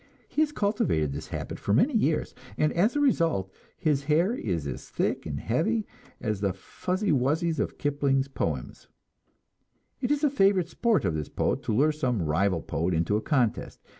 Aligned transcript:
He 0.27 0.41
has 0.41 0.51
cultivated 0.51 1.13
this 1.13 1.27
habit 1.27 1.59
for 1.59 1.75
many 1.75 1.93
years, 1.93 2.33
and 2.57 2.73
as 2.73 2.95
a 2.95 2.99
result 2.99 3.53
his 3.77 4.05
hair 4.05 4.33
is 4.33 4.65
as 4.65 4.89
thick 4.89 5.27
and 5.27 5.39
heavy 5.39 5.85
as 6.19 6.41
the 6.41 6.53
"fuzzy 6.53 7.11
wuzzies" 7.11 7.59
of 7.59 7.77
Kipling's 7.77 8.27
poem. 8.27 8.73
It 10.01 10.09
is 10.09 10.23
a 10.23 10.31
favorite 10.31 10.69
sport 10.69 11.05
of 11.05 11.13
this 11.13 11.29
poet 11.29 11.61
to 11.65 11.71
lure 11.75 11.91
some 11.91 12.23
rival 12.23 12.63
poet 12.63 12.95
into 12.95 13.15
a 13.15 13.21
contest. 13.21 13.79